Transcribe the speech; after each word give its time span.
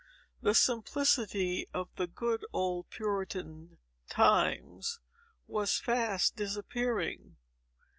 The 0.41 0.55
simplicity 0.55 1.67
of 1.75 1.89
the 1.95 2.07
good 2.07 2.43
old 2.51 2.89
Puritan 2.89 3.77
times 4.09 4.99
was 5.45 5.77
fast 5.77 6.35
disappearing. 6.35 7.35